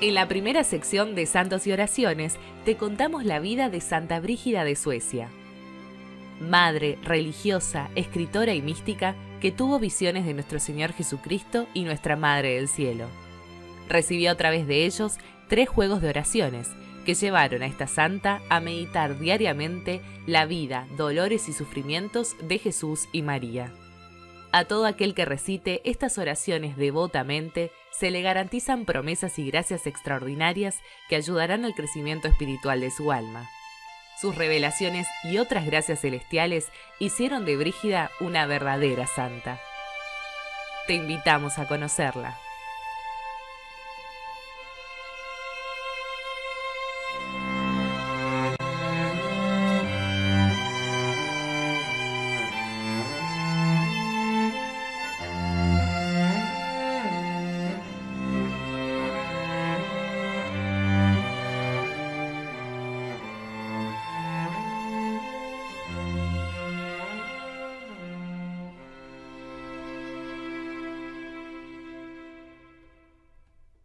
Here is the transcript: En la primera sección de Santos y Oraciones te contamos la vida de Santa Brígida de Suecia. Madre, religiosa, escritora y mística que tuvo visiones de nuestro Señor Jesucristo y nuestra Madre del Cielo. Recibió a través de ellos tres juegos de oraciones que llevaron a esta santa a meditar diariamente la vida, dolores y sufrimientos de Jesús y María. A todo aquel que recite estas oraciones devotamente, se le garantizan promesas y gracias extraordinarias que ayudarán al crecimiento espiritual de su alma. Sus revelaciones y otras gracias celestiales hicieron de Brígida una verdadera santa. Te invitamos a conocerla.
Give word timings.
En 0.00 0.14
la 0.14 0.28
primera 0.28 0.62
sección 0.62 1.16
de 1.16 1.26
Santos 1.26 1.66
y 1.66 1.72
Oraciones 1.72 2.36
te 2.64 2.76
contamos 2.76 3.24
la 3.24 3.40
vida 3.40 3.68
de 3.68 3.80
Santa 3.80 4.20
Brígida 4.20 4.62
de 4.62 4.76
Suecia. 4.76 5.28
Madre, 6.40 6.98
religiosa, 7.02 7.90
escritora 7.96 8.54
y 8.54 8.62
mística 8.62 9.16
que 9.40 9.50
tuvo 9.50 9.80
visiones 9.80 10.24
de 10.24 10.34
nuestro 10.34 10.60
Señor 10.60 10.92
Jesucristo 10.92 11.66
y 11.74 11.82
nuestra 11.82 12.14
Madre 12.14 12.54
del 12.54 12.68
Cielo. 12.68 13.06
Recibió 13.88 14.30
a 14.30 14.36
través 14.36 14.68
de 14.68 14.86
ellos 14.86 15.18
tres 15.48 15.68
juegos 15.68 16.00
de 16.00 16.10
oraciones 16.10 16.68
que 17.04 17.14
llevaron 17.14 17.62
a 17.62 17.66
esta 17.66 17.88
santa 17.88 18.40
a 18.50 18.60
meditar 18.60 19.18
diariamente 19.18 20.00
la 20.26 20.46
vida, 20.46 20.86
dolores 20.96 21.48
y 21.48 21.52
sufrimientos 21.52 22.36
de 22.40 22.58
Jesús 22.60 23.08
y 23.10 23.22
María. 23.22 23.72
A 24.50 24.64
todo 24.64 24.86
aquel 24.86 25.14
que 25.14 25.26
recite 25.26 25.82
estas 25.84 26.16
oraciones 26.16 26.76
devotamente, 26.76 27.70
se 27.90 28.10
le 28.10 28.22
garantizan 28.22 28.86
promesas 28.86 29.38
y 29.38 29.46
gracias 29.50 29.86
extraordinarias 29.86 30.80
que 31.08 31.16
ayudarán 31.16 31.64
al 31.64 31.74
crecimiento 31.74 32.28
espiritual 32.28 32.80
de 32.80 32.90
su 32.90 33.12
alma. 33.12 33.48
Sus 34.20 34.34
revelaciones 34.34 35.06
y 35.22 35.38
otras 35.38 35.66
gracias 35.66 36.00
celestiales 36.00 36.70
hicieron 36.98 37.44
de 37.44 37.56
Brígida 37.56 38.10
una 38.20 38.46
verdadera 38.46 39.06
santa. 39.06 39.60
Te 40.86 40.94
invitamos 40.94 41.58
a 41.58 41.68
conocerla. 41.68 42.38